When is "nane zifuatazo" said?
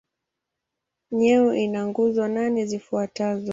2.35-3.49